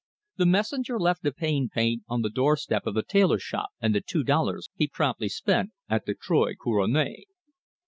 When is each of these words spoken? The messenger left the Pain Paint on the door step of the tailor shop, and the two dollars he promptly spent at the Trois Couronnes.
The 0.37 0.47
messenger 0.47 0.97
left 0.97 1.21
the 1.21 1.31
Pain 1.31 1.69
Paint 1.71 2.01
on 2.07 2.23
the 2.23 2.31
door 2.31 2.57
step 2.57 2.87
of 2.87 2.95
the 2.95 3.03
tailor 3.03 3.37
shop, 3.37 3.69
and 3.79 3.93
the 3.93 4.01
two 4.01 4.23
dollars 4.23 4.67
he 4.75 4.87
promptly 4.87 5.29
spent 5.29 5.73
at 5.87 6.07
the 6.07 6.15
Trois 6.15 6.53
Couronnes. 6.59 7.25